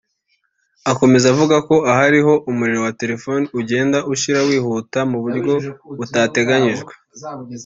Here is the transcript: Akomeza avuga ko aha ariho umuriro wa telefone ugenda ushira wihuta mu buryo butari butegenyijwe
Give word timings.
Akomeza 0.91 1.25
avuga 1.33 1.55
ko 1.67 1.75
aha 1.89 2.01
ariho 2.09 2.33
umuriro 2.49 2.79
wa 2.85 2.93
telefone 3.01 3.43
ugenda 3.59 3.97
ushira 4.13 4.39
wihuta 4.47 4.99
mu 5.11 5.17
buryo 5.23 5.53
butari 5.97 6.25
butegenyijwe 6.29 6.91